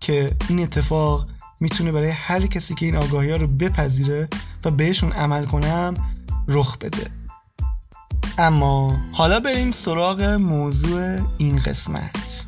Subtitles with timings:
[0.00, 1.26] که این اتفاق
[1.60, 4.28] می‌تونه برای هر کسی که این آگاهی ها رو بپذیره
[4.64, 5.94] و بهشون عمل کنم
[6.48, 7.10] رخ بده.
[8.38, 12.46] اما حالا بریم سراغ موضوع این قسمت.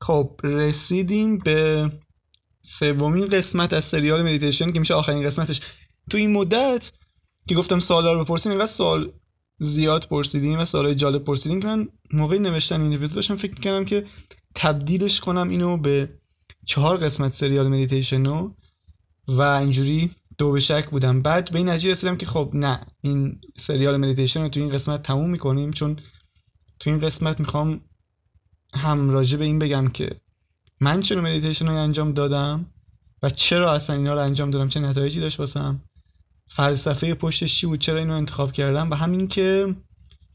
[0.00, 1.90] خب رسیدیم به
[2.62, 5.60] سومین قسمت از سریال مدیتیشن که میشه آخرین قسمتش.
[6.10, 6.92] تو این مدت
[7.48, 9.12] که گفتم سوالا رو بپرسیم اینقدر سوال
[9.58, 13.84] زیاد پرسیدیم و سوالای جالب پرسیدیم که من موقع نوشتن این اپیزود داشتم فکر می‌کردم
[13.84, 14.06] که
[14.54, 16.18] تبدیلش کنم اینو به
[16.66, 18.56] چهار قسمت سریال مدیتیشن رو
[19.28, 21.22] و اینجوری دو به شک بودم.
[21.22, 25.02] بعد به این نتیجه رسیدم که خب نه این سریال مدیتیشن رو تو این قسمت
[25.02, 25.96] تموم می‌کنیم چون
[26.80, 27.80] تو این قسمت می‌خوام
[28.74, 30.20] هم راجع به این بگم که
[30.80, 32.66] من چرا مدیتیشن رو انجام دادم
[33.22, 35.82] و چرا اصلا اینا رو انجام دادم چه نتایجی داشت واسم.
[36.48, 39.74] فلسفه پشتش چی بود؟ چرا اینو انتخاب کردم؟ و همین که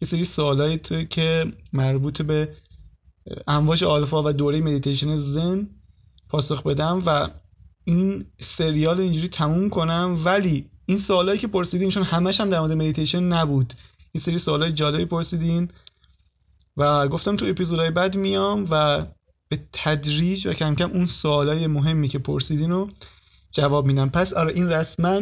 [0.01, 2.55] یه سری سوالایی تو که مربوط به
[3.47, 5.69] امواج آلفا و دوره مدیتیشن ذن
[6.29, 7.29] پاسخ بدم و
[7.83, 10.21] این سریال اینجوری تموم کنم.
[10.25, 13.73] ولی این سوالایی که پرسیدین چون همش هم در مورد مدیتیشن نبود
[14.11, 15.69] این سری سوالای جالبی پرسیدین
[16.77, 19.05] و گفتم تو اپیزودهای بعد میام و
[19.49, 22.89] به تدریج و کم کم اون سوالای مهمی که پرسیدین رو
[23.51, 24.09] جواب میدم.
[24.09, 25.21] پس آره این رسما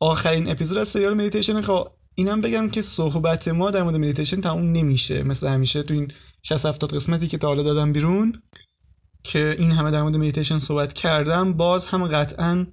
[0.00, 1.62] آخرین اپیزود از سریال مدیتیشن.
[1.62, 5.22] خب اینم بگم که صحبت ما در مورد مدیتیشن تموم نمیشه.
[5.22, 8.42] مثل همیشه تو این 60 70 قسمتی که تا حالا دادم بیرون
[9.24, 11.52] که این همه در مورد مدیتیشن صحبت کردم.
[11.52, 12.66] باز هم قطعا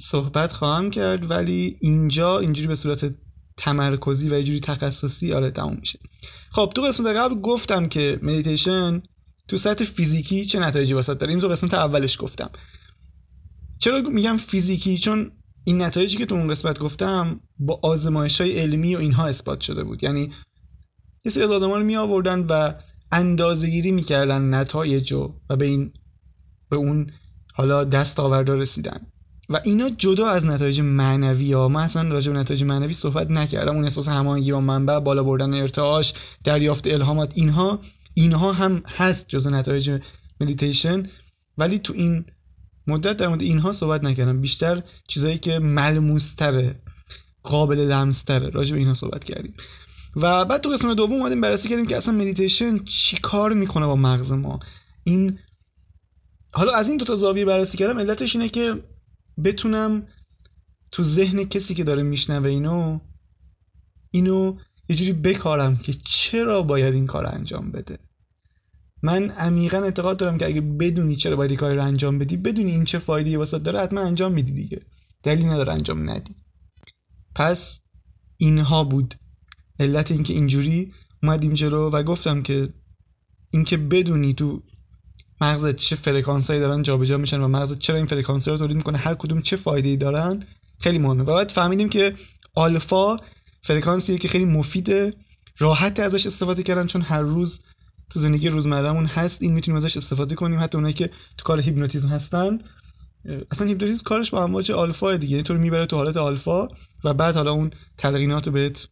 [0.00, 3.14] صحبت خواهم کرد ولی اینجا اینجوری به صورت
[3.56, 5.98] تمرکزی و اینجوری تخصصی آره تموم میشه.
[6.52, 9.02] خب تو قسمت قبل گفتم که مدیتیشن
[9.48, 12.50] تو سطح فیزیکی چه نتایجی واست داره؟ این تو قسمت اولش گفتم.
[13.78, 15.32] چرا میگم فیزیکی؟ چون
[15.64, 19.84] این نتایجی که تو اون قسمت گفتم با آزمایش های علمی و اینها اثبات شده
[19.84, 20.02] بود.
[20.02, 20.32] یعنی
[21.24, 22.74] یه سری از آدما رو می آوردن و
[23.12, 25.92] اندازه گیری می‌کردن نتایج و به این
[26.70, 27.10] به اون
[27.54, 29.06] حالا دستاوردها رسیدن.
[29.48, 31.68] و اینا جدا از نتایج معنوی ها.
[31.68, 33.74] من اصلا راجع به نتایج معنوی صحبت نکردم.
[33.74, 37.80] اون احساس هماهنگی با منبع بالا بردن ارتعاش دریافت الهامات اینها
[38.14, 40.00] اینها هم هست جز نتایج
[40.40, 41.08] مدیتیشن
[41.58, 42.24] ولی تو این
[42.86, 44.40] مدت در مورد اینها صحبت نکردم.
[44.40, 46.82] بیشتر چیزایی که ملموستره
[47.42, 48.50] قابل لمستره.
[48.50, 49.54] راجع به اینها صحبت کردیم.
[50.16, 53.96] و بعد تو قسمت دوم اومدیم بررسی کردیم که اصلا مدیتیشن چی کار می‌کنه با
[53.96, 54.60] مغز ما.
[55.04, 55.38] این
[56.52, 58.84] حالا از این دو تا زاویه بررسی کردم علتش اینه که
[59.44, 60.06] بتونم
[60.90, 62.98] تو ذهن کسی که داره میشنوه اینو
[64.10, 64.56] اینو
[64.88, 67.98] یه جوری بکارم که چرا باید این کار انجام بده.
[69.02, 72.70] من عمیقا اعتقاد دارم که اگه بدونی چرا باید این کار رو انجام بدی بدونی
[72.70, 74.82] این چه فایده واسه داره حتما انجام میدی دیگه.
[75.22, 76.34] دلیل نداره انجام ندی.
[77.36, 77.80] پس
[78.36, 79.14] اینها بود.
[79.80, 82.68] علت اینکه اینجوری اومدیم جلو و گفتم که
[83.50, 84.62] اینکه بدونی تو
[85.40, 89.14] مغزت چه فرکانسایی دارن جابجا میشن و مغزت چرا این فرکانس رو تولید می‌کنه هر
[89.14, 90.42] کدوم چه فایده ای دارن
[90.80, 91.22] خیلی مهمه.
[91.22, 92.14] و بعد فهمیدیم که
[92.54, 93.16] آلفا
[93.62, 95.14] فرکانسیه که خیلی مفیده
[95.58, 97.60] راحت ازش استفاده کردن چون هر روز
[98.10, 100.60] تو زندگی روزمرهمون هست این می‌تونیم ازش استفاده کنیم.
[100.60, 102.58] حتی اونایی که تو کار هیپنوتیزم هستن
[103.50, 105.32] اصلا هیپنوتیزم کارش با امواج آلفا دیگه.
[105.32, 106.68] یعنی تو رو می‌بره تو حالت آلفا
[107.04, 108.88] و بعد حالا اون تلقینات رو بهت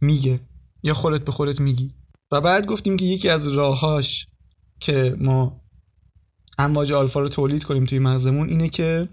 [0.00, 0.40] میگه
[0.82, 1.90] یا خودت به خودت میگی.
[2.32, 4.26] و بعد گفتیم که یکی از راهاش
[4.80, 5.60] که ما
[6.58, 9.08] امواج آلفا رو تولید کنیم توی مغزمون اینه که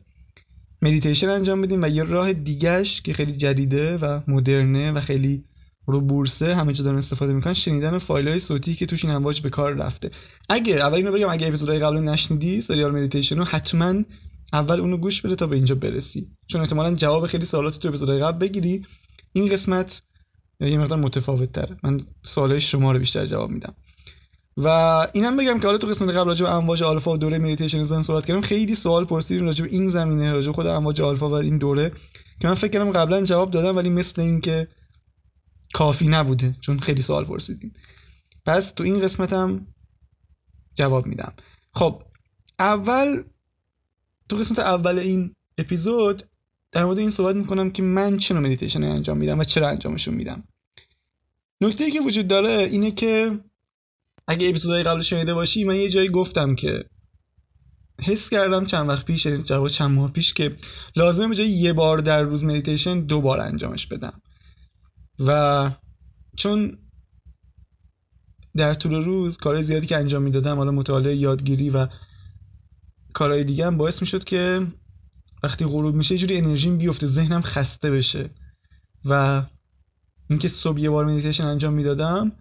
[0.82, 5.44] مدیتیشن انجام بدیم و یه راه دیگهش که خیلی جدیده و مدرنه و خیلی
[5.92, 9.42] رو بورسه همه جا دارن استفاده می‌کنن شنیدن فایل های صوتی که توش این امواج
[9.42, 10.12] به کار رفته.
[10.50, 14.04] اگه اول اینو بگم اگه اپیزودهای قبل نشنیدی سریال مدیتیشن رو حتما
[14.54, 16.28] اول اونو گوش بده تا به اینجا برسی.
[16.48, 18.86] چون احتمالا جواب خیلی سوالات تو اپیزودهای قبل بگیری.
[19.34, 20.02] این قسمت
[20.60, 23.74] یه مقدار متفاوت تره من سوالای شما رو بیشتر جواب میدم.
[24.58, 24.68] و
[25.14, 28.02] اینم بگم که حالا تو قسمت قبل راجع به امواج آلفا و دوره مدیتیشن ذن
[28.02, 28.42] صحبت کردم.
[28.42, 31.92] خیلی سوال پرسیدیم راجع به این زمینه راجع خود امواج آلفا و این دوره
[32.42, 34.68] که من فکر کردم قبلا جواب دادم ولی مثل اینکه
[35.74, 37.74] کافی نبوده چون خیلی سوال پرسیدیم
[38.46, 39.68] پس تو این قسمتم
[40.76, 41.34] جواب میدم.
[41.74, 42.04] خب
[42.60, 43.24] اول
[44.30, 46.24] تو قسمت اول این اپیزود
[46.72, 50.44] در مورد این صحبت می‌کنم که من چه مدیتیشن انجام میدم و چرا انجامشون میدم.
[51.62, 53.40] نکته که وجود داره اینه که
[54.28, 56.84] اگه اپیزودهای قبل شنیده باشی من یه جایی گفتم که
[58.02, 60.58] حس کردم چند وقت پیش یعنی چند ماه پیش که
[60.96, 64.22] لازمه به جای یه بار در روز مدیتیشن دو بار انجامش بدم.
[65.20, 65.72] و
[66.38, 66.78] چون
[68.56, 71.88] در طول روز کار زیادی که انجام می‌دادم حالا مطالعه یادگیری و
[73.14, 74.68] کارهای دیگه هم باعث می‌شد که
[75.44, 78.30] وقتی غروب میشه یه جوری انرژیم بیفته ذهنم خسته بشه.
[79.06, 79.44] و
[80.30, 82.32] اینکه صبح یه بار مدیتیشن انجام می‌دادم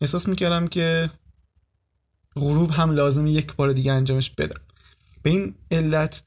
[0.00, 1.10] احساس می‌کردم که
[2.36, 4.60] غروب هم لازمه یک بار دیگه انجامش بدم.
[5.22, 6.22] به این علت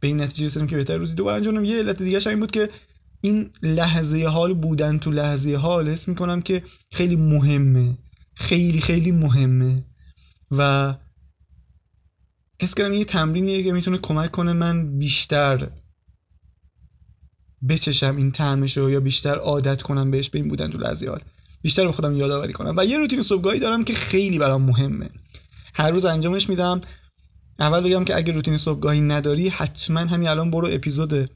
[0.00, 2.70] به این نتیجه رسیدم که بهتر روزی دوباره انجام یه علت دیگه این بود که
[3.24, 7.98] این لحظه حال بودن تو لحظه حال حس می‌کنم که خیلی مهمه.
[8.34, 9.84] خیلی خیلی مهمه.
[10.50, 10.94] و
[12.60, 15.68] حس کردم یه تمرینیه که می‌تونه کمک کنه من بیشتر
[17.68, 21.20] بچشم این طعمشو یا بیشتر عادت کنم بهش به این بودن تو لحظه حال.
[21.62, 22.74] بیشتر به خودم یادآوری کنم.
[22.76, 25.10] و یه روتین صبحگاهی دارم که خیلی برام مهمه.
[25.74, 26.80] هر روز انجامش میدم.
[27.58, 31.30] اول بگم که اگه روتین صبحگاهی نداری حتما همین الان برو اپیزود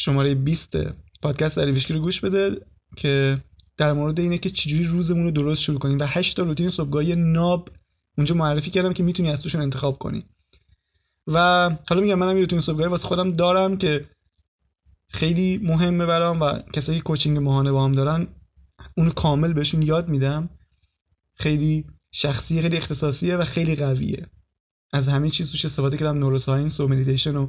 [0.00, 0.76] شماره 20
[1.22, 2.66] پادکست دریوشکی رو گوش بده
[2.96, 3.38] که
[3.76, 5.98] در مورد اینه که چجوری روزمون رو درست شروع کنیم.
[5.98, 7.70] و 8 تا روتین صبحگاهی ناب
[8.18, 10.24] اونجا معرفی کردم که می‌تونی از توشون انتخاب کنی.
[11.26, 14.04] و حالا میگم منم یه روتین صبحگاهی واسه خودم دارم که
[15.08, 18.26] خیلی مهمه برام و کسایی که coaching ماهانه باهام دارن
[18.96, 20.50] اونو کامل بهشون یاد میدم.
[21.34, 24.26] خیلی شخصی خیلی اختصاصیه و خیلی قویه.
[24.92, 27.48] از همه چیز توش استفاده کردم neuroscience و مدیتیشن و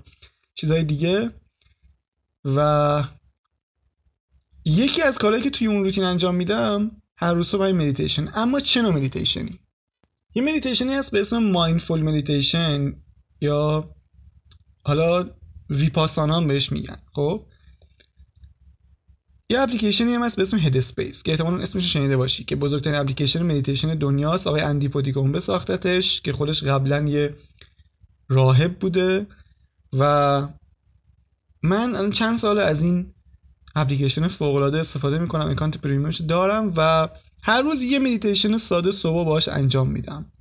[0.56, 1.31] چیزهای دیگه.
[2.45, 3.03] و
[4.65, 8.81] یکی از کارهایی که توی اون روتین انجام میدم هر روز صبح مدیتیشن اما چه
[8.81, 9.59] نوع مدیتیشنی
[10.36, 12.94] یه مدیتیشنی هست به اسم mindful meditation
[13.41, 13.89] یا
[14.83, 15.30] حالا
[15.69, 17.45] ویپاسانا بهش میگن خب؟
[19.51, 23.41] یه اپلیکیشنی هم هست به اسم Headspace که احتمالاً اسمش شنیده باشی که بزرگترین اپلیکیشن
[23.44, 24.47] مدیتیشن دنیاست.
[24.47, 27.36] آقای اندی پودیکومبه ساختتش که خودش قبلا یه
[28.27, 29.27] راهب بوده
[29.94, 30.47] و
[31.63, 33.13] من الان چند سال از این
[33.75, 37.09] اپلیکیشن فوق العاده استفاده می‌کنم اکانت premium ش دارم و
[37.41, 40.31] هر روز یه مدیتیشن ساده صبح باهاش انجام میدم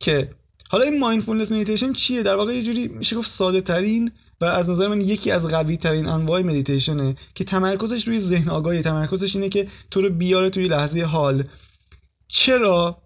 [0.00, 0.30] که
[0.70, 4.70] حالا این mindfulness meditation چیه؟ در واقع یه جوری میشه گفت ساده ترین و از
[4.70, 8.82] نظر من یکی از قوی ترین انواع مدیتیشنه که تمرکزش روی ذهن آگاهی.
[8.82, 11.44] تمرکزش اینه که تو رو بیاره توی لحظه حال.
[12.28, 13.02] چرا؟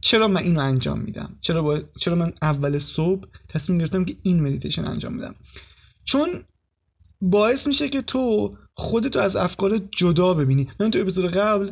[0.00, 1.80] چرا من اینو انجام میدم؟ چرا با...
[2.00, 5.34] چرا من اول صبح تصمیم گرفتم که این مدیتیشن انجام میدم
[6.04, 6.44] چون
[7.20, 10.68] باعث میشه که تو خودتو از افکار جدا ببینی.
[10.80, 11.70] من تو اپیزود قبل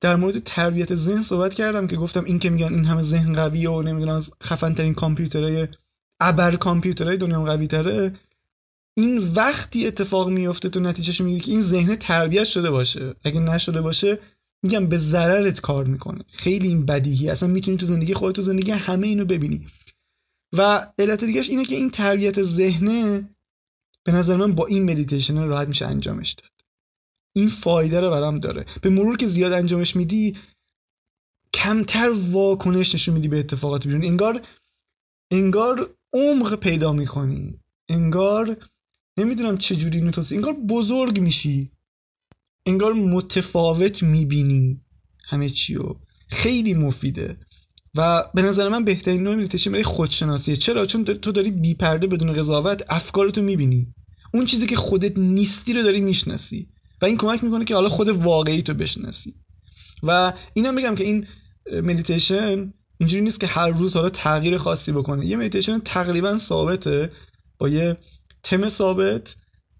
[0.00, 3.70] در مورد تربیت ذهن صحبت کردم که گفتم این که میگن این همه ذهن قویه
[3.70, 5.68] و نمی‌دونم از خفن ترین کامپیوترهای
[6.20, 8.12] ابر کامپیوترهای دنیا قوی تره
[8.96, 13.14] این وقتی اتفاق میفته تو نتیجهش می‌گیری که این ذهن تربیت شده باشه.
[13.24, 14.18] اگه نشده باشه
[14.62, 16.24] میگم به ضررت کار می‌کنه.
[16.32, 19.66] خیلی این بدیهی اصلا می‌تونی تو زندگی خودت تو زندگی همه اینو ببینی.
[20.52, 23.28] و علت دیگهش اینه که این تربیت ذهنه
[24.04, 26.50] به نظر من با این مدیتیشن راحت میشه انجامش داد.
[27.36, 28.66] این فایده رو برام داره.
[28.82, 30.36] به مرور که زیاد انجامش میدی
[31.54, 34.04] کمتر واکنش نشون میدی به اتفاقات بیرون.
[34.04, 34.46] انگار
[35.30, 37.60] انگار عمق پیدا می‌کنی.
[37.88, 38.68] انگار
[39.16, 41.70] نمی‌دونم چجوری اینو توصیف انگار بزرگ میشی.
[42.66, 44.80] انگار متفاوت می‌بینی
[45.24, 45.96] همه چیو.
[46.28, 47.36] خیلی مفیده.
[47.94, 50.56] و به نظر من بهترین نوع مدیتیشن برای خودشناسیه.
[50.56, 53.94] چرا؟ چون تو داری بی پرده بدون قضاوت افکارتو می‌بینی.
[54.34, 56.68] اون چیزی که خودت نیستی رو داری می‌شناسی.
[57.02, 59.34] و این کمک می‌کنه که حالا خود واقعی تو بشناسی.
[60.02, 61.26] و اینم بگم که این
[61.72, 65.26] مدیتیشن اینجوری نیست که هر روز حالا تغییر خاصی بکنه.
[65.26, 67.12] یه مدیتیشن تقریبا ثابته
[67.58, 67.96] با یه
[68.42, 69.36] تم ثابت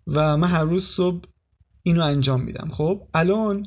[0.07, 1.25] و من هر روز صبح
[1.83, 2.71] اینو انجام میدم.
[2.73, 3.67] خب؟ الان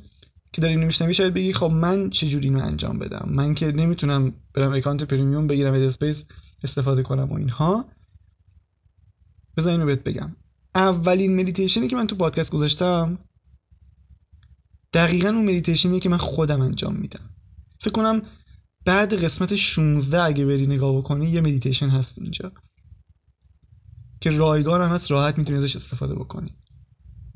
[0.54, 4.74] که داری میشنوی شاید بگی خب من چجوری اینو انجام بدم؟ من که نمی‌تونم برم
[4.74, 6.25] اکانت premium بگیرم Headspace
[6.63, 7.86] استفاده کنم و اینها.
[9.58, 10.36] بذار اینو بهت بگم.
[10.75, 13.20] اولین مدیتیشنی که من تو پادکست گذاشتم
[14.94, 17.29] دقیقا اون مدیتیشنی که من خودم انجام میدم.
[17.82, 18.22] فکر کنم
[18.86, 22.51] بعد قسمت 16 اگه بری نگاه بکنی یه مدیتیشن هست اینجا.
[24.22, 26.53] که رایگان هم هست راحت می‌تونی ازش استفاده بکنی.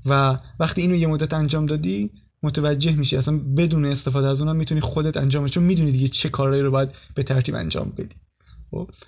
[0.05, 2.12] و وقتی اینو یه مدت انجام دادی
[2.43, 3.17] متوجه میشی.
[3.17, 6.89] اصلا بدون استفاده از اونم می‌تونی خودت انجام چون می‌دونی دیگه چه کارهایی رو باید
[7.15, 8.15] به ترتیب انجام بدی؟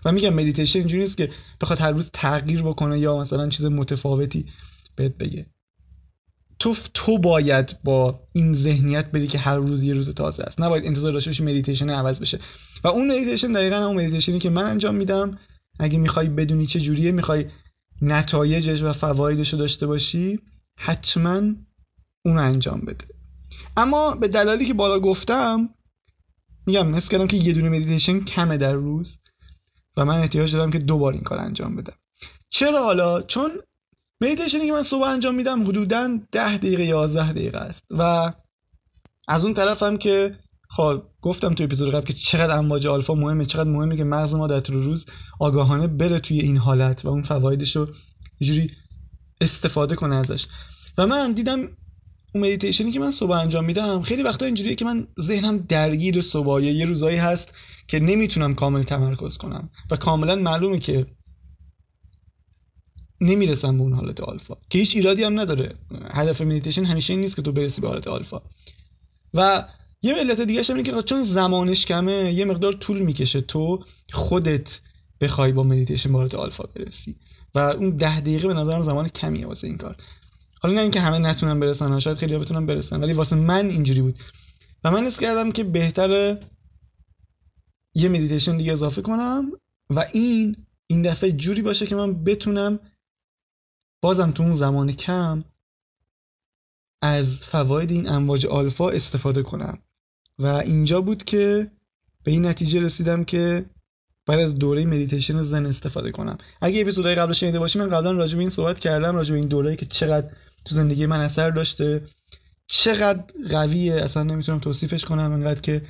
[0.06, 4.46] و میگم مدیتیشن اینجوری نیست که بخواد هر روز تغییر بکنه یا مثلا چیز متفاوتی
[4.96, 5.46] بهت بگه.
[6.60, 10.62] تو تو باید با این ذهنیت بری که هر روز یه روز تازه است.
[10.62, 12.40] نباید انتظار داشته باشی مدیتیشن عوض بشه.
[12.84, 15.38] و اون مدیتیشن دقیقا اون مدیتیشنی که من انجام میدم.
[15.80, 17.46] اگه می‌خوای بدونی چه جوریه می‌خوای
[18.02, 20.40] نتایجش و فوایدش رو داشته باشی
[20.78, 21.42] حتما
[22.26, 23.06] اون انجام بده.
[23.78, 25.70] اما به دلایلی که بالا گفتم
[26.66, 29.18] میگم حس کردم که یه دونه مدیتیشن کمه در روز.
[29.98, 31.94] و من احتیاج دارم که دوبار این کار انجام بدم.
[32.50, 33.52] چرا حالا؟ چون
[34.22, 37.84] مدیتیشنی که من صبح انجام میدم حدودا ده دقیقه 11 دقیقه است.
[37.90, 38.34] و
[39.28, 40.38] از اون طرفم که
[40.70, 44.48] خب گفتم تو اپیزود قبل که چقدر امواج آلفا مهمه چقدر مهمه که مغز ما
[44.48, 45.06] در طول روز
[45.40, 47.88] آگاهانه بره توی این حالت و اون فوایدش رو
[48.40, 48.68] یه
[49.42, 50.48] استفاده کنه ازش.
[50.98, 51.60] و من دیدم
[52.36, 56.64] اون مدیتیشنی که من صبح انجام میدم خیلی وقتا اینجوریه که من ذهنم درگیر صبح
[56.64, 57.54] یه روزایی هست
[57.92, 59.70] که نمی‌تونم کامل تمرکز کنم.
[59.92, 61.06] و کاملا معلومه که
[63.22, 64.56] نمی‌رسم به اون حالت آلفا.
[64.70, 65.76] که هیچ ایرادی هم نداره.
[66.12, 68.42] هدف مدیتیشن همیشه این نیست که تو برسی به حالت آلفا.
[69.34, 69.68] و
[70.02, 74.82] یه علت دیگه اینه که چون زمانش کمه یه مقدار طول می‌کشه تو خودت
[75.22, 77.16] بخوای با مدیتیشن به حالت آلفا برسی.
[77.56, 79.96] و اون ده دقیقه به نظرم زمان کمیه واسه این کار.
[80.62, 84.20] حالا نه اینکه همه نتونن برسن شاید خیلی بتونن برسن ولی واسه من اینجوری بود.
[84.84, 86.40] و من حس کردم که بهتره
[87.94, 89.52] یه مدیتیشن دیگه اضافه کنم
[89.90, 90.56] و این
[90.88, 92.80] این دفعه جوری باشه که من بتونم
[94.02, 95.44] بازم تو اون زمان کم
[97.02, 99.80] از فواید این امواج آلفا استفاده کنم.
[100.40, 101.72] و اینجا بود که
[102.24, 103.66] به این نتیجه رسیدم که
[104.26, 106.38] بعد از دوره مدیتیشن زن استفاده کنم.
[106.62, 109.48] اگه اپیزودهای قبل شنیده باشی من قبلا راجع به این صحبت کردم راجع به این
[109.48, 110.32] دوره که چقدر
[110.66, 112.08] تو زندگی من اثر داشته
[112.68, 115.82] چقدر قویه اصلا نمی‌تونم توصیفش کنم انقدر که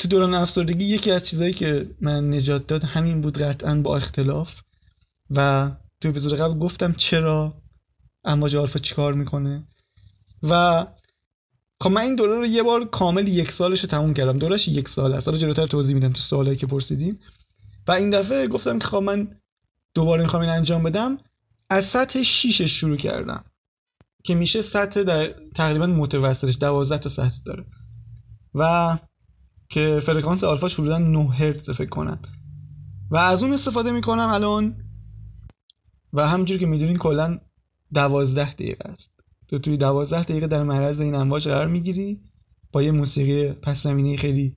[0.00, 4.60] تو دوران افسردگی یکی از چیزایی که من نجات داد همین بود قطعا با اختلاف
[5.30, 7.62] و تو اپیزود قبل گفتم چرا
[8.24, 9.64] امواج آلفا چیکار می‌کنه
[10.42, 10.86] و
[11.82, 14.38] خب من این دوره رو یه بار کامل یک سالش رو تموم کردم.
[14.38, 15.28] دورش یک سال است.
[15.28, 17.20] حالا جلوتر توضیح میدم تو سوالایی که پرسیدیم
[17.88, 19.36] و این دفعه گفتم که خب من
[19.94, 21.18] دوباره می‌خوام این انجام بدم.
[21.70, 23.44] از سطح 6 شروع کردم
[24.24, 27.64] که میشه سطح در تقریبا متوسطش 12 تا سطح داره.
[28.54, 28.98] و
[29.70, 32.22] که فرکانس آلفا حدودا 9 هرتز فکر کنم.
[33.10, 34.76] و از اون استفاده می‌کنم الان.
[36.12, 37.38] و همونجور که می‌دونین کلا
[37.94, 39.10] 12 دقیقه است.
[39.48, 42.20] تو توی 12 دقیقه در معرض این امواج قرار می‌گیری.
[42.72, 44.56] با یه موسیقی پس زمینه خیلی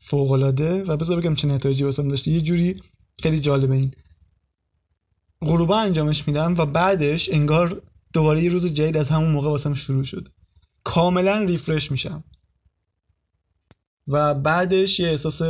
[0.00, 2.30] فوق العاده و بذار بگم چه نتایجی واسم داشته.
[2.30, 2.82] یه جوری
[3.22, 3.94] خیلی جالبه این.
[5.40, 7.82] غروبا انجامش میدم و بعدش انگار
[8.12, 10.28] دوباره یه روز جدید از همون موقع واسم شروع شد.
[10.84, 12.24] کاملا ریفرش میشم.
[14.08, 15.42] و بعدش یه احساس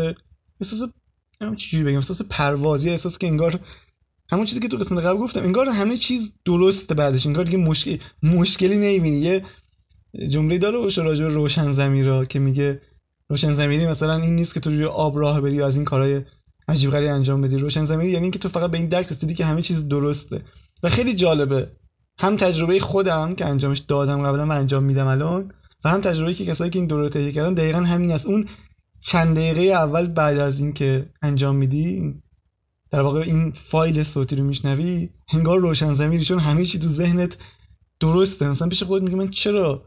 [0.61, 0.89] احساس
[1.57, 3.61] چجوری بگم احساس پروازی احساس که انگار
[4.33, 7.97] همون چیزی که تو قسمت قبل گفتم انگار همه چیز درسته بعدش انگار دیگه مشکل
[8.23, 9.19] مشکلی نمی‌بینی.
[9.19, 9.45] یه
[10.29, 12.81] جمله داره اوش راجع روشن زمین که میگه
[13.29, 16.23] روشن زمینی مثلا این نیست که تو روی آب راه بری از این کارهای
[16.69, 17.57] عجیب غریبی انجام بدی.
[17.57, 20.43] روشن زمینی یعنی اینکه تو فقط به این درک رسیدی که همه چیز درسته.
[20.83, 21.69] و خیلی جالبه.
[22.19, 25.53] هم تجربه خودم که انجامش دادم قبلا و انجام میدم الان
[25.85, 28.27] و هم تجربه که کسایی که این دوره تهیه کردن دقیقا همین است.
[28.27, 28.49] اون
[29.01, 32.15] چند دقیقه اول بعد از اینکه انجام میدی
[32.91, 37.37] در واقع این فایل صوتی رو میشنوی هنگار روشن زمینی چون همه چی تو ذهنت
[38.01, 38.49] درسته.
[38.49, 39.85] مثلا پیش خود میگه من چرا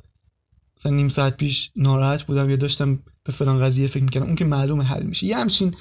[0.77, 4.45] مثلا نیم ساعت پیش ناراحت بودم یا داشتم به فلان قضیه فکر می‌کردم؟ اون که
[4.45, 5.25] معلومه حل میشه.
[5.27, 5.75] یه همچین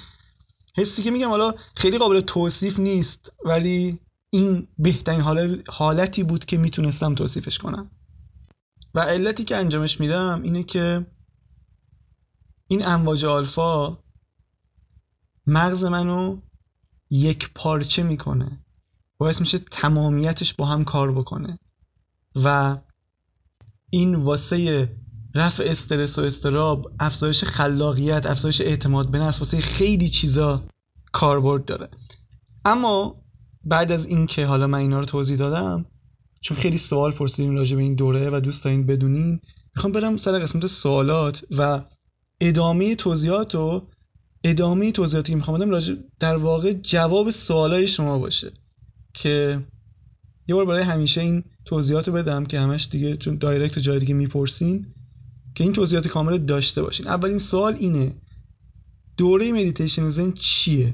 [0.77, 5.21] حسی که میگم حالا خیلی قابل توصیف نیست ولی این بهترین
[5.67, 7.91] حالتی بود که می‌تونستم توصیفش کنم.
[8.95, 11.05] و علتی که انجامش میدم اینه که
[12.67, 13.97] این امواج آلفا
[15.47, 16.41] مغز منو
[17.09, 18.65] یک پارچه می‌کنه.
[19.17, 21.59] باعث میشه تمامیتش با هم کار بکنه.
[22.35, 22.77] و
[23.89, 24.89] این واسه
[25.35, 30.63] رفع استرس و استراب افزایش خلاقیت افزایش اعتماد به نفس واسه خیلی چیزا
[31.11, 31.89] کاربرد داره.
[32.65, 33.21] اما
[33.63, 35.85] بعد از اینکه حالا من اینا رو توضیح دادم
[36.41, 39.39] چون خیلی سوال پرسیدیم راجع به این دوره و دوست دارین بدونین
[39.75, 41.81] می‌خوام برم سر قسمت سوالات و
[42.41, 43.87] ادامه توضیحات رو
[44.43, 48.51] ادامه توضیحاتی که می‌خوام بدم راجع در واقع جواب سوالای شما باشه
[49.13, 49.65] که
[50.47, 54.13] یه بار برای همیشه این توضیحات رو بدم که همش دیگه چون دایرکت جای دیگه
[54.13, 54.85] می‌پرسین
[55.55, 57.07] که این توضیحات کامل داشته باشین.
[57.07, 58.15] اولین سوال اینه
[59.17, 60.93] دوره مدیتیشن ذن چیه؟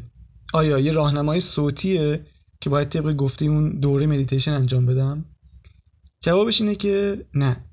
[0.54, 2.26] آیا یه راهنمای صوتیه
[2.62, 5.26] که باید طبق گفته اون دوره مدیتیشن انجام بدم؟
[6.22, 7.66] جوابش اینه که نه.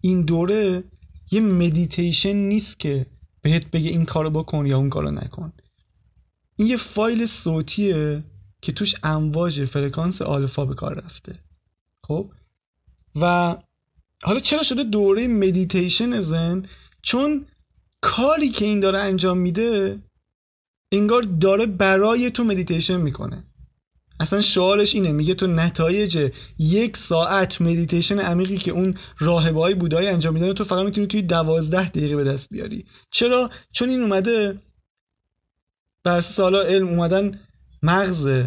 [0.00, 0.84] این دوره
[1.30, 3.06] یه مدیتیشن نیست که
[3.42, 5.52] بهت بگه این کارو بکن یا اون کارو نکن.
[6.56, 8.24] این یه فایل صوتیه
[8.62, 11.38] که توش امواج فرکانس آلفا به کار رفته.
[12.04, 12.30] خب؟
[13.20, 13.56] و
[14.22, 16.66] حالا چرا شده دوره مدیتیشن ذن
[17.02, 17.46] چون
[18.00, 19.98] کاری که این داره انجام میده
[20.92, 23.44] انگار داره برای تو مدیتیشن می‌کنه.
[24.22, 30.34] اصلا شعارش اینه میگه تو نتایج یک ساعت مدیتیشن عمیقی که اون راهبای بودایی انجام
[30.34, 32.84] میدن تو فقط می‌تونی توی دوازده دقیقه به دست بیاری.
[33.10, 34.58] چرا؟ چون این اومده
[36.04, 37.40] بر اساس علم اومدن
[37.82, 38.42] مغز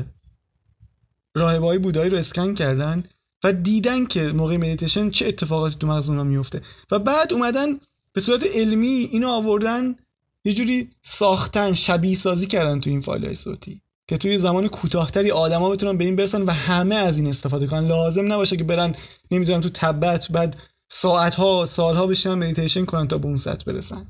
[1.36, 3.04] راهبای بودایی رو اسکن کردن
[3.44, 7.80] و دیدن که موقع مدیتیشن چه اتفاقاتی تو مغز اونا میفته و بعد اومدن
[8.14, 9.96] به صورت علمی اینو آوردن
[10.44, 13.82] یه جوری ساختن شبیه سازی کردن تو این فایل های صوتی.
[14.08, 17.88] که توی زمان کوتاهتری آدما بتونن به این برسن و همه از این استفاده کنن.
[17.88, 18.96] لازم نباشه که برن
[19.32, 20.58] نمی‌دونم تو تبت بعد
[20.90, 24.08] ساعت ها سالها بشینن مدیتیشن کنن تا به اون سطح برسن.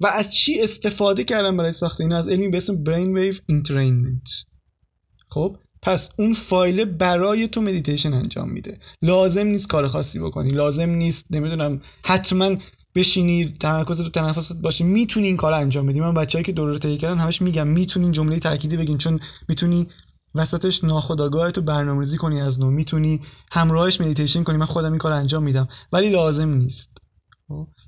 [0.00, 4.28] و از چی استفاده کردن برای ساخت این از علمی به اسم brainwave entrainment
[5.28, 8.78] خب پس اون فایل برای تو مدیتیشن انجام میده.
[9.02, 10.50] لازم نیست کار خاصی بکنی.
[10.50, 12.56] لازم نیست نمی‌دونم حتما
[12.94, 16.00] بشینی تمرکز رو تنفست باشه می‌تونی این کار انجام بدی.
[16.00, 19.88] من بچه‌ای که دوره طی کردن همش میگم می‌تونین جمله تأکیدی بگین چون می‌تونی
[20.34, 22.70] وسطش ناخودآگاه تو برنامه‌ریزی کنی از نو.
[22.70, 23.20] می‌تونی
[23.52, 24.56] همراهش مدیتیشن کنی.
[24.56, 25.68] من خودم این کار انجام میدم.
[25.92, 26.90] ولی لازم نیست؟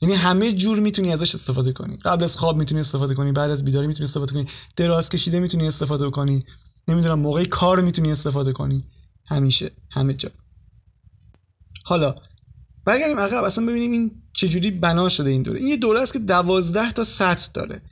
[0.03, 1.97] یعنی همه جور می‌تونی ازش استفاده کنی.
[1.97, 4.47] قبل از خواب می‌تونی استفاده کنی بعد از بیداری می‌تونی استفاده کنی.
[4.77, 6.43] دراز کشیده می‌تونی استفاده کنی.
[6.89, 8.85] نمی‌دونم موقع کار می‌تونی استفاده کنی.
[9.29, 9.71] همیشه.
[9.91, 10.31] همه جا.
[11.85, 12.15] حالا
[12.87, 16.19] برگردیم عقب اصلا ببینیم این چجوری بنا شده این دوره این یه دوره است که
[16.19, 17.83] دوازده تا سطح داره.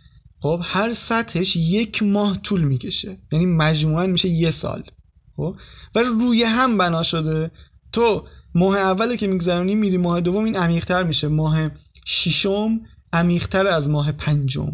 [0.40, 3.18] خب هر سطحش یک ماه طول می‌کشه.
[3.32, 4.82] یعنی مجموعا میشه یه سال.
[5.36, 5.56] خب؟
[5.94, 7.50] و روی هم بنا شده.
[7.92, 11.28] تو ماه اول که میگذرونی میری ماه دوم این عمیقتر میشه.
[11.28, 11.70] ماه
[12.06, 12.80] ششم
[13.12, 14.72] عمیقتر از ماه پنجم.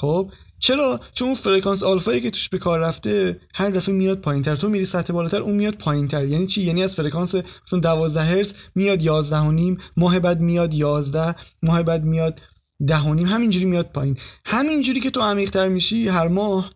[0.00, 4.56] خب؟ چرا؟ چون فرکانس آلفایی که توش به کار رفته هر دفعه میاد پایینتر.
[4.56, 6.24] تو میری سطح بالاتر اون میاد پایینتر.
[6.24, 7.34] یعنی چی؟ یعنی از فرکانس
[7.66, 12.40] مثلا 12 هرتز میاد 11 و نیم ماه بعد میاد 11 ماه بعد میاد
[12.86, 13.26] 10 و نیم.
[13.26, 14.18] همینجوری میاد پایین.
[14.44, 16.72] همینجوری که تو عمیقتر میشی هر ماه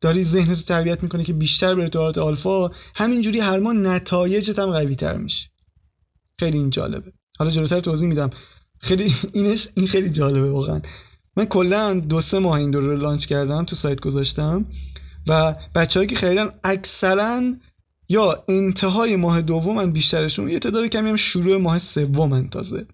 [0.00, 4.70] داری ذهنتو تربیت می‌کنه که بیشتر بره تو حالت آلفا همینجوری هر ماه نتایجت هم
[4.70, 5.48] قوی تر میشه.
[6.40, 7.12] خیلی این جالبه.
[7.38, 8.30] حالا جلوتر توضیح میدم.
[8.78, 10.80] خیلی اینش این خیلی جالبه واقعا.
[11.36, 14.66] من کلا دو سه ماه این دوره رو لانچ کردم تو سایت گذاشتم.
[15.26, 17.42] و بچه‌هایی که خریدن اکثرا
[18.08, 22.86] یا انتهای ماه دومن بیشترشون یه تعداد کمی هم شروع ماه سومن تازه.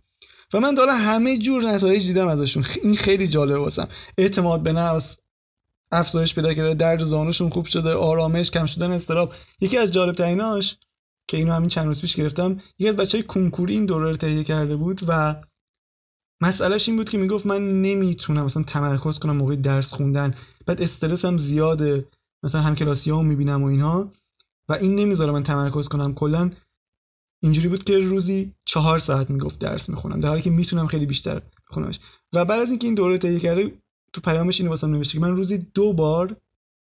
[0.55, 2.65] و من دارم همه جور نتایج دیدم ازشون.
[2.83, 3.89] این خیلی جالبه واسم.
[4.19, 5.17] اعتماد به نفس
[5.93, 9.33] افزایش پیدا کرده درد زانوشون خوب شده آرامش کم شدن استراب.
[9.61, 10.77] یکی از جالب تریناش
[11.29, 14.17] که اینو همین چند روز پیش گرفتم یکی از بچه های کنکوری این دوره رو
[14.17, 15.35] تهیه کرده بود و
[16.43, 20.35] مسئلهش این بود که می‌گفت من نمی‌تونم مثلا تمرکز کنم موقع درس خوندن.
[20.67, 22.07] بعد استرس هم زیاده.
[22.43, 24.13] مثلا هم کلاسی ها می‌بینم و اینها.
[24.69, 26.15] و این نمی‌ذاره من تمرکز کنم.
[26.15, 26.51] کلا
[27.43, 30.21] اینجوری بود که روزی چهار ساعت می‌گفت درس می‌خونم.
[30.21, 32.01] در حالی که می‌تونم خیلی بیشتر بخونمش.
[32.33, 33.73] و بعد از اینکه این دوره تهیه کرده
[34.13, 36.37] تو پیامش اینو واسم نوشته که من روزی دو بار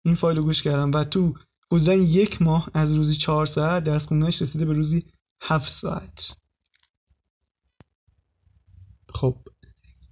[0.06, 1.34] این فایل رو گوش کردم و تو
[1.72, 5.06] حدودا یک ماه از روزی چهار ساعت درس خوندنش رسیده به روزی
[5.42, 6.36] هفت ساعت.
[9.18, 9.36] خب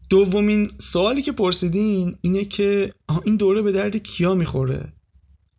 [0.10, 2.94] دومین سوالی که پرسیدین اینه که
[3.26, 4.94] این دوره به درد کیا می‌خوره؟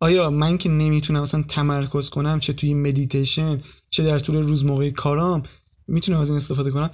[0.01, 4.91] آیا من که نمی‌تونم مثلا تمرکز کنم چه توی مدیتیشن چه در طول روز موقع
[4.91, 5.43] کارام
[5.89, 6.91] می‌تونم از این استفاده کنم؟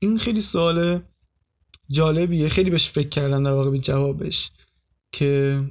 [0.00, 1.00] این خیلی سوال
[1.88, 2.48] جالبیه.
[2.48, 4.50] خیلی بهش فکر کردم در واقع به جوابش
[5.12, 5.62] که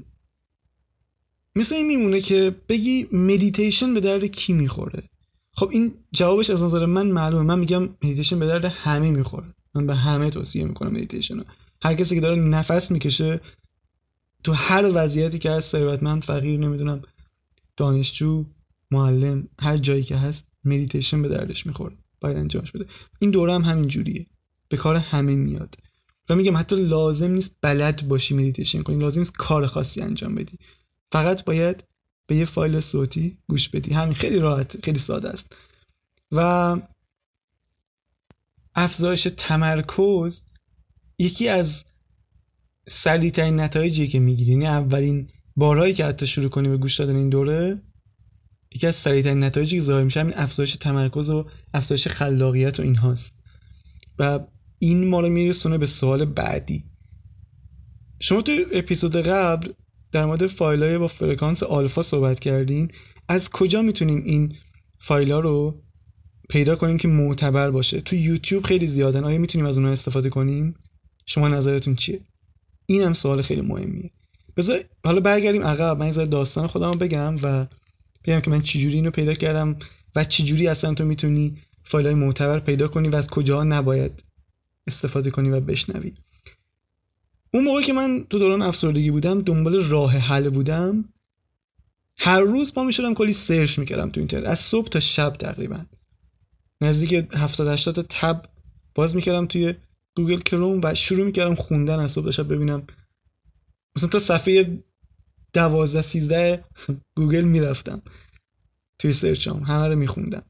[1.55, 5.03] مثل این میمونه که بگی مدیتیشن به درد کی می‌خوره.
[5.59, 7.43] خب این جوابش از نظر من معلومه.
[7.43, 9.53] من میگم مدیتیشن به درد همه می‌خوره.
[9.75, 11.43] من به همه توصیه می‌کنم مدیتیشن
[11.83, 13.41] هر کسی که داره نفس می‌کشه
[14.43, 17.01] تو هر وضعیتی که هست ثروتمند فقیر نمی‌دونم
[17.77, 18.45] دانشجو
[18.91, 21.95] معلم هر جایی که هست مدیتیشن به دردش می‌خوره.
[22.21, 22.85] باید انجامش بده.
[23.19, 24.25] این دوره هم همین جوریه.
[24.69, 25.75] به کار همه میاد.
[26.29, 28.99] و میگم حتی لازم نیست بلد باشی مدیتیشن کنی.
[28.99, 30.57] لازم نیست کار خاصی انجام بدی.
[31.11, 31.83] فقط باید
[32.29, 33.93] به یه فایل صوتی گوش بدی.
[33.93, 35.45] همین خیلی راحت خیلی ساده است.
[36.31, 36.77] و
[38.75, 40.41] افزایش تمرکز
[41.19, 41.83] یکی از
[42.87, 44.51] سریعترین نتایجی که می‌گیری.
[44.51, 47.81] یعنی اولین بارهایی که حتی شروع کنی به گوش دادن این دوره
[48.75, 52.95] یکی از سریعترین نتایجی که ظاهر میشه همین افزایش تمرکز و افزایش خلاقیت و این
[52.95, 53.33] هاست
[54.19, 54.39] و
[54.79, 56.85] این ما رو میرسونه به سوال بعدی.
[58.19, 59.73] شما تو اپیزود قبل
[60.11, 62.91] در مورد فایل های با فرکانس آلفا صحبت کردین.
[63.27, 64.55] از کجا می‌تونیم این
[64.99, 65.81] فایل ها رو
[66.49, 69.23] پیدا کنیم که معتبر باشه؟ تو یوتیوب خیلی زیادن.
[69.23, 70.75] آیا می‌تونیم از اونها استفاده کنیم؟
[71.25, 72.21] شما نظرتون چیه؟
[72.85, 74.11] این هم سوال خیلی مهمیه.
[74.57, 75.97] بذار حالا برگردیم عقب.
[75.97, 77.67] من این داستان خودم بگم و
[78.25, 79.79] بگم که من چجوری اینو پیدا کردم
[80.15, 84.23] و چجوری اصلا تو می‌تونی فایل های معتبر پیدا کنی و از کجا نباید
[84.87, 86.13] استفاده کنی و بشنوی.
[87.53, 91.05] اون موقع که من تو دوران افسردگی بودم دنبال راه حل بودم
[92.17, 94.47] هر روز پا می‌شدم کلی search می‌کردم تو اینترنت.
[94.47, 95.85] از صبح تا شب تقریبا.
[96.81, 98.45] نزدیک 70 80 tab
[98.95, 99.75] باز می‌کردم توی
[100.15, 102.87] گوگل کروم و شروع می‌کردم خوندن از صبح تا شب ببینم.
[103.95, 104.83] مثلا تا صفحه
[105.53, 106.63] دوازده سیزده
[107.15, 108.01] گوگل می‌رفتم
[108.99, 109.63] توی search ام.
[109.63, 110.43] همه رو میخوندم.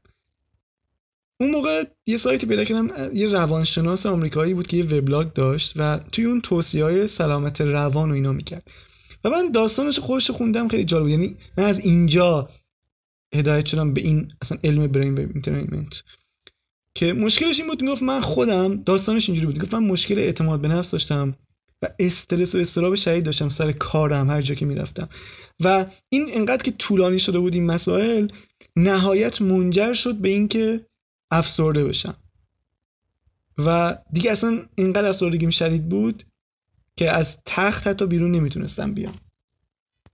[1.40, 6.00] اون موقع یه سایتی پیدا کردم یه روانشناس آمریکایی بود که یه وبلاگ داشت و
[6.12, 8.70] توی اون توصیه های سلامت روان و اینا می‌کرد.
[9.24, 11.10] و من داستانش خوش خوندم خیلی جالب بود.
[11.10, 12.48] یعنی من از اینجا
[13.34, 16.02] هدایت شدم به این اصلا علم برین ویو اینترنت.
[16.94, 19.56] که مشکلش این بود می‌گفت من خودم داستانش اینجوری بود.
[19.56, 21.34] می‌گفت من مشکل اعتماد به نفس داشتم
[21.82, 25.08] و استرس و استراب شدید داشتم سر کارم هر جا که می‌رفتم.
[25.60, 28.28] و این انقدر که طولانی شده بود این مسائل
[28.76, 30.80] نهایت منجر شد به اینکه
[31.30, 32.14] افسرده بشم.
[33.58, 36.24] و دیگه اصلا اینقدر افسردگیم شدید بود
[36.96, 39.14] که از تخت حتی بیرون نمی‌تونستم بیام.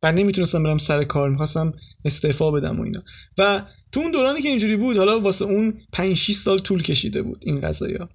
[0.03, 1.73] و نمی‌تونستم برم سر کار می‌خواستم
[2.05, 3.03] استعفا بدم و اینا.
[3.39, 7.23] و تو اون دورانی که اینجوری بود حالا واسه اون 5 6 سال طول کشیده
[7.23, 8.09] بود این قضايا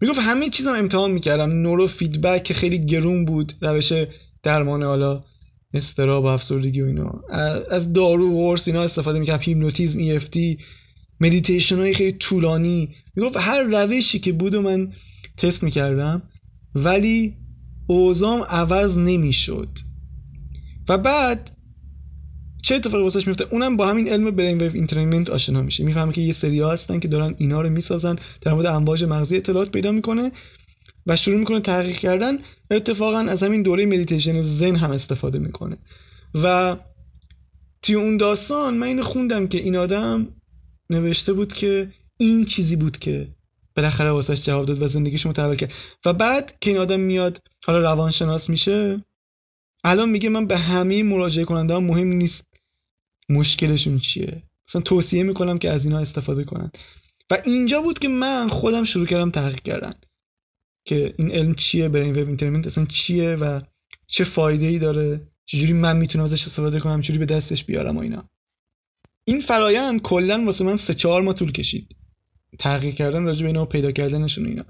[0.00, 3.92] می‌گفت همه چیزم امتحان می‌کردم نورو فیدبک که خیلی گرون بود روش
[4.42, 5.24] درمان حالا
[5.74, 7.22] اضطراب و افسردگی و اینا.
[7.70, 10.18] از دارو و قرص اینا استفاده می‌کردم هیپنوتیزم ای
[11.22, 12.94] مدیتیشن های خیلی طولانی.
[13.16, 14.92] می‌گفت هر روشی که بود من
[15.36, 16.22] تست می‌کردم
[16.74, 17.36] ولی
[17.86, 19.68] اوضاعم عوض نمی‌شد.
[20.88, 21.50] و بعد
[22.62, 25.84] چه اتفاقی واسش میفته اونم با همین علم brainwave entrainment آشنا میشه.
[25.84, 29.70] می‌فهمه که یه سری هستن که دارن اینا رو می‌سازن در مورد امواج مغزی اطلاعات
[29.70, 30.32] پیدا می‌کنه
[31.06, 32.38] و شروع می‌کنه تحقیق کردن.
[32.70, 35.78] اتفاقا از همین دوره مدیتیشن زن هم استفاده می‌کنه.
[36.34, 36.76] و
[37.82, 40.28] توی اون داستان من اینو خوندم که این آدم
[40.92, 43.28] نوشته بود که این چیزی بود که
[43.76, 45.72] بالاخره واسش جواب داد و زندگیش متحول کرد.
[46.04, 49.04] و بعد که این آدم میاد حالا روانشناس میشه
[49.84, 52.44] الان میگه من به همه مراجعه کننده مهم نیست
[53.28, 54.42] مشکلشون چیه.
[54.68, 56.70] مثلا توصیه می‌کنم که از اینا استفاده کنن.
[57.30, 59.94] و اینجا بود که من خودم شروع کردم تحقیق کردن
[60.84, 63.60] که این علم چیه برین وب اینترنت اصلا چیه و
[64.06, 68.00] چه فایده ای داره چجوری من می‌تونم ازش استفاده کنم چجوری به دستش بیارم و
[68.00, 68.28] اینا.
[69.24, 71.96] این فرایند کلا واسه من سه چهار ماه طول کشید.
[72.58, 74.64] تحقیق کردن راجع به اینا و پیدا کردنشون اینا.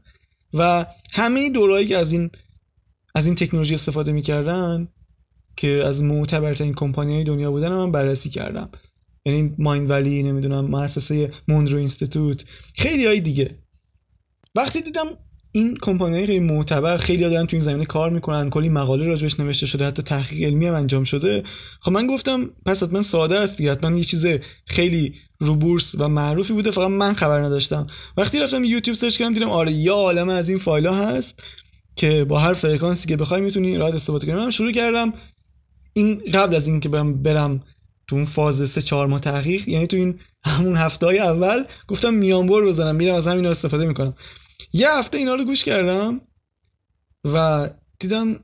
[0.54, 2.30] و همه دورایی که از این
[3.14, 4.88] از این تکنولوژی استفاده می‌کردن
[5.56, 8.70] که از معتبرترین کمپانی های دنیا بودن من بررسی کردم.
[9.24, 12.44] یعنی Mindvalley نمی‌دونم مؤسسه Monroe Institute
[12.74, 13.58] خیلی های دیگه.
[14.54, 15.06] وقتی دیدم
[15.54, 19.66] این کمپانی خیلی معتبر خیلی دارن تو این زمینه کار می‌کنن کلی مقاله راجبش نوشته
[19.66, 21.42] شده حتی تحقیق علمی هم انجام شده.
[21.80, 24.26] خب من گفتم پس حتما ساده است دیگه حتما یه چیز
[24.66, 27.86] خیلی رو بورس و معروفی بوده فقط من خبر نداشتم.
[28.16, 31.42] وقتی رفتم یوتیوب search کردم دیدم آره یه عالم از این فایل هست
[31.96, 34.34] که با هر فرکانسی که بخوای می‌تونی راحت استفاده کنی.
[34.34, 35.12] من شروع کردم
[35.92, 37.60] این قبل از اینکه برم برم
[38.08, 42.64] تو اون فاز سه چهار ماه تحقیق یعنی تو این همون هفته اول گفتم میانبر
[42.64, 44.14] بزنم میرم از همین استفاده می‌کنم.
[44.72, 46.20] یه هفته اینا رو گوش کردم
[47.24, 48.40] و دیدم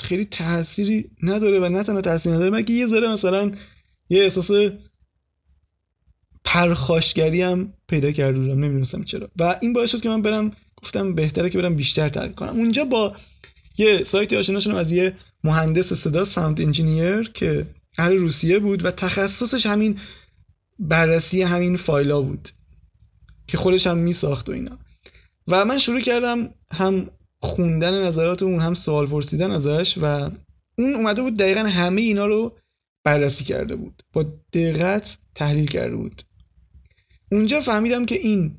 [0.00, 3.52] خیلی تأثیری نداره و نه تنها تاثیر نداره مگه یه ذره مثلا
[4.08, 4.50] یه احساس
[6.44, 9.30] پرخاشگری هم پیدا کرده بودم نمی‌دونستم چرا.
[9.36, 12.56] و این باعث شد که من برم گفتم بهتره که برم بیشتر تحقیق کنم.
[12.56, 13.16] اونجا با
[13.78, 17.66] یه سایتی آشنا شدم از یه مهندس صدا ساوند انجینیر که
[17.98, 19.98] اهل روسیه بود و تخصصش همین
[20.78, 22.48] بررسی همین فایلا بود
[23.46, 24.78] که خودش هم میساخت و اینا.
[25.48, 30.30] و من شروع کردم هم خوندن نظرات اون هم سوال پرسیدن ازش و
[30.78, 32.56] اون اومده بود دقیقا همه اینا رو
[33.04, 34.02] بررسی کرده بود.
[34.12, 36.22] با دقت تحلیل کرده بود.
[37.32, 38.56] اونجا فهمیدم که این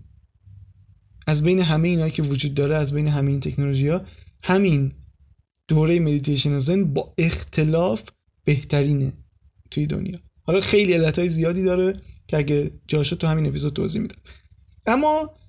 [1.28, 4.02] از بین همه اینا که وجود داره از بین همه این تکنولوژی ها
[4.44, 4.92] همین
[5.68, 8.02] دوره مدیتیشن ذن با اختلاف
[8.44, 9.14] بهترینه
[9.72, 10.20] توی دنیا.
[10.44, 11.94] حالا خیلی علت زیادی داره
[12.28, 14.22] که اگه جاشو تو همین اپیزود توضیح میدم.
[14.86, 15.40] اما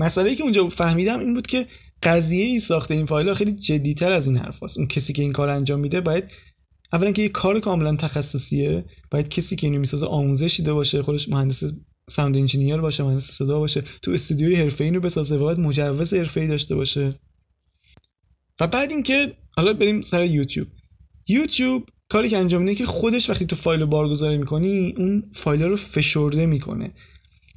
[0.00, 1.66] مسئله که اونجا فهمیدم این بود که
[2.02, 4.78] قضیه‌ی ساخت این فایل ها خیلی جدیتر از این حرف هست.
[4.78, 6.24] اون کسی که این کار انجام میده باید
[6.92, 11.28] اولا که یه کار کاملا تخصصیه باید کسی که اینو می‌سازه آموزش دیده باشه خودش
[11.28, 11.62] مهندس
[12.10, 16.74] sound engineer باشه مهندس صدا باشه تو استودیوی حرفه‌ای رو بسازه باید مجوز حرفه‌ای داشته
[16.74, 17.14] باشه.
[18.60, 20.68] و بعد اینکه حالا بریم سر یوتیوب.
[21.28, 25.76] یوتیوب کاری که انجام میده که خودش وقتی تو فایل بارگذاری می‌کنی اون فایل رو
[25.76, 26.92] فشرده می‌کنه.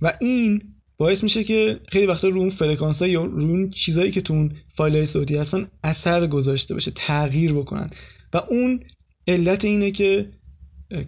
[0.02, 4.12] و این باعث میشه که خیلی وقتا رو اون فرکانس ها یا رو اون چیزایی
[4.12, 7.90] که تو اون فایل های صوتی هستن اثر گذاشته باشه تغییر بکنن.
[8.34, 8.84] و اون
[9.28, 10.30] علت اینه که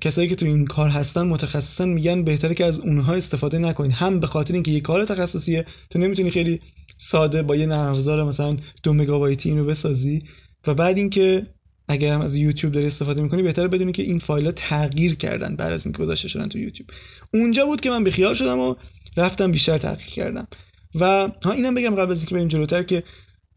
[0.01, 4.19] کسایی که تو این کار هستن متخصصا میگن بهتره که از اونها استفاده نکنین هم
[4.19, 6.61] به خاطر اینکه یه کار تخصصیه تو نمی‌تونی خیلی
[6.97, 10.23] ساده با یه نرم مثلا دو مگابایتی اینو بسازی.
[10.67, 11.47] و بعد اینکه
[11.87, 15.55] اگر هم از یوتیوب داری استفاده می‌کنی بهتره بدونی که این فایل ها تغییر کردن
[15.55, 16.89] بعد از اینکه گذاشته شدن تو یوتیوب.
[17.33, 18.75] اونجا بود که من بیخیال شدم و
[19.17, 20.47] رفتم بیشتر تحقیق کردم.
[20.95, 23.03] و ها اینم بگم قبل از اینکه بریم جلوتر که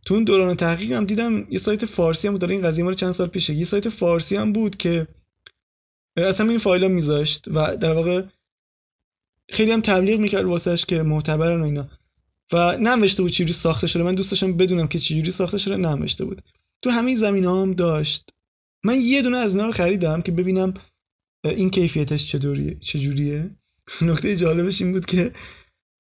[0.05, 2.51] تو اون دوران تحقیقم دیدم یه سایت فارسی هم بود.
[2.51, 3.55] این قضیه مال چند سال پیشه.
[3.55, 5.07] یه سایت فارسی هم بود که
[6.17, 8.23] اصلا این فایل ها میذاشت و در واقع
[9.51, 11.89] خیلی هم تبلیغ می‌کرد واسهش که معتبرن و اینا.
[12.53, 14.03] و ننوشته بود چجوری ساخته شده.
[14.03, 15.77] من دوست داشتم بدونم که چجوری ساخته شده.
[15.77, 16.43] ننوشته بود.
[16.83, 18.31] تو همین زمین هم داشت.
[18.85, 20.75] من یه دونه از اینا رو خریدم که ببینم
[21.45, 23.51] این کیفیتش چطوریه چجوریه.
[24.03, 25.33] نکته جالبش این بود که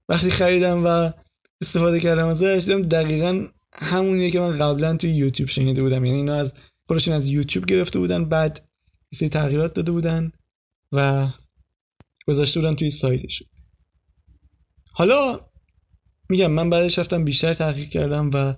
[0.08, 1.12] وقتی خریدم و
[1.60, 6.04] استفاده کردم ازش دیدم دقیقا همونیه که من قبلا توی یوتیوب شنیده بودم.
[6.04, 6.52] یعنی اینا از
[6.86, 8.68] خودشون از یوتیوب گرفته بودن بعد
[9.14, 10.32] سری تغییرات داده بودن
[10.92, 11.28] و
[12.26, 13.42] گذاشته بودن توی سایتش.
[14.92, 15.40] حالا
[16.28, 18.54] میگم من بعدش رفتم بیشتر تحقیق کردم و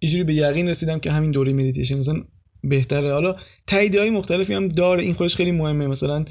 [0.00, 2.24] اینجوری به یقین رسیدم که همین دوره مدیتیشن مثلا
[2.64, 3.12] بهتره.
[3.12, 3.36] حالا
[3.66, 5.02] تایید های مختلفی هم داره.
[5.02, 5.86] این خودش خیلی مهمه.
[5.86, 6.24] مثلا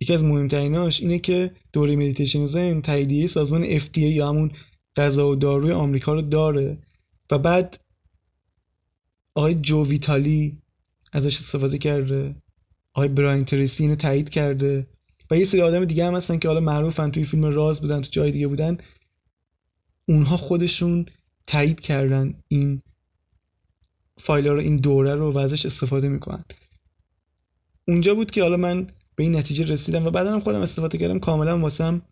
[0.00, 4.50] یکی از مهمتریناش اینه که دوره مدیتیشن ذن تاییدیه سازمان FDA یا همون
[4.96, 6.78] غذا و داروی آمریکا رو داره
[7.30, 7.80] و بعد
[9.34, 10.58] آقای جو ویتالی
[11.12, 12.34] ازش استفاده کرده.
[12.94, 14.86] آقای براین تریسی اینو تایید کرده.
[15.30, 17.10] و یه سری آدم دیگه هم هستن که حالا معروفن.
[17.10, 18.78] توی فیلم راز بودن تو جای دیگه بودن.
[20.08, 21.06] اونها خودشون
[21.46, 22.82] تایید کردن این
[24.18, 26.44] فایل رو این دوره رو و ازش استفاده می‌کنن.
[27.88, 31.18] اونجا بود که حالا من به این نتیجه رسیدم و بعدا هم خودم استفاده کردم.
[31.18, 32.02] کاملا واسم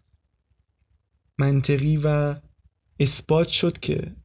[1.39, 2.37] منطقی و
[3.01, 4.17] اثبات شد که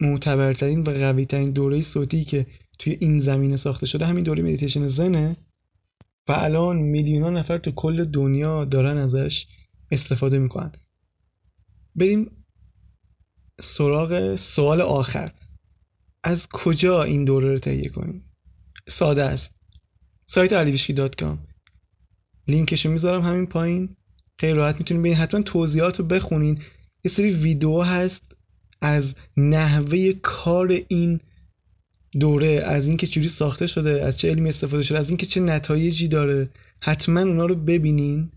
[0.00, 2.46] معتبرترین و قویترین دوره صوتی که
[2.78, 5.36] توی این زمینه ساخته شده همین دوره مدیتیشن ذنه
[6.28, 9.46] و الان میلیون نفر تو کل دنیا دارن ازش
[9.90, 10.72] استفاده می‌کنن.
[11.94, 12.39] بریم
[13.60, 15.32] سراغ سوال آخر.
[16.24, 18.24] از کجا این دوره رو تهیه کنیم؟
[18.88, 19.54] ساده است.
[20.26, 21.46] سایت علیویشکی dot com.
[22.48, 23.96] لینکشو می‌ذارم همین پایین.
[24.40, 26.62] خیلی راحت می‌تونید ببینید حتما توضیحات رو بخونین.
[27.04, 28.36] یه سری ویدیو هست
[28.80, 31.20] از نحوه کار این
[32.20, 36.08] دوره از اینکه چجوری ساخته شده از چه علمی استفاده شده از اینکه چه نتایجی
[36.08, 36.50] داره.
[36.80, 38.32] حتما اونا رو ببینین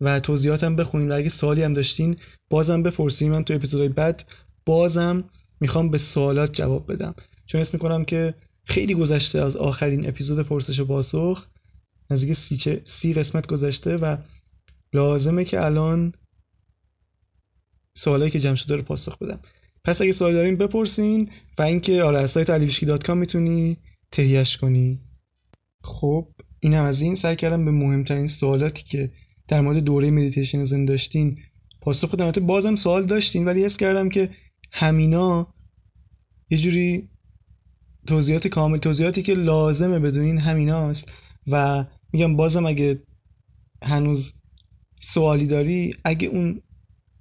[0.00, 1.12] و توضیحاتم بخونین.
[1.12, 2.16] و اگه سوالی هم داشتین
[2.50, 4.24] بازم بپرسین من تو اپیزودهای بعد
[4.66, 5.24] بازم
[5.60, 7.14] می‌خوام به سوالات جواب بدم.
[7.46, 11.46] چون اسم می‌کنم که خیلی گذشته از آخرین اپیزود پرسش و پاسخ
[12.10, 14.16] نزدیک سی, سی قسمت گذشته و
[14.92, 16.12] لازمه که الان
[17.96, 19.40] سوالایی که جمع شده رو پاسخ بدم.
[19.84, 23.76] پس اگه سوال دارین بپرسین و اینکه آره از سایت علیوشکی می‌تونی
[24.12, 25.00] تهیهش کنی.
[25.82, 26.28] خب
[26.60, 27.14] این از این.
[27.14, 29.12] سعی کردم به مهمترین سوالاتی که
[29.48, 31.38] در مورد دوره مدیتیشن ذن داشتین
[31.86, 32.46] پاسخ بدم.
[32.46, 34.30] بازم سوال داشتین ولی حس کردم که
[34.72, 35.54] همینا
[36.50, 37.08] یه جوری
[38.06, 41.12] توضیحات کامل توضیحاتی که لازمه بدونین همیناست.
[41.46, 43.02] و میگم بازم اگه
[43.82, 44.34] هنوز
[45.00, 46.62] سوالی داری اگه اون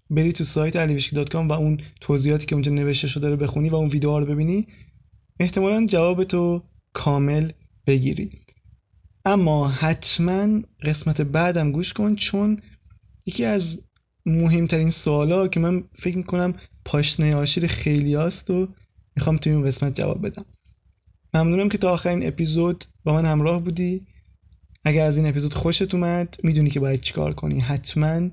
[0.09, 3.89] بری تو سایت علیوشکی و اون توضیحاتی که اونجا نوشته شده رو بخونی و اون
[3.89, 4.67] ویدیوها رو ببینی
[5.39, 7.51] احتمالا جواب تو کامل
[7.87, 8.31] بگیری.
[9.25, 12.61] اما حتما قسمت بعدم گوش کن چون
[13.25, 13.77] یکی از
[14.25, 16.53] مهمترین سوالا که من فکر می‌کنم
[16.85, 18.67] پاشنه آشیل خیلی هاست و
[19.15, 20.45] می‌خوام توی این قسمت جواب بدم.
[21.33, 24.01] ممنونم که تا آخرین اپیزود با من همراه بودی.
[24.85, 27.59] اگر از این اپیزود خوشت اومد می‌دونی که باید چیکار کنی.
[27.59, 28.29] حتما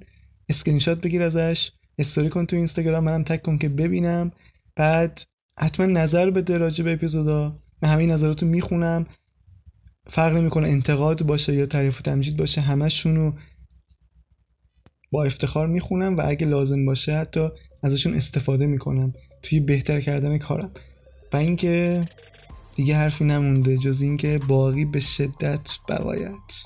[0.48, 4.32] اسکرین شات بگیر ازش استوری کن تو اینستاگرام منم tag کن که ببینم.
[4.76, 5.22] بعد
[5.58, 7.58] حتما نظر بده راجع به اپیزودا.
[7.82, 9.06] من همین نظراتو می‌خونم.
[10.06, 13.34] فرق نمی‌کنه انتقاد باشه یا تعریف و تمجید باشه همشون رو
[15.12, 17.48] با افتخار می‌خونم و اگه لازم باشه حتی
[17.82, 20.70] ازشون استفاده می‌کنم توی بهتر کردن کارم.
[21.32, 22.00] و اینکه
[22.76, 26.64] دیگه حرفی نمونده جز اینکه باقی به شدت بقایت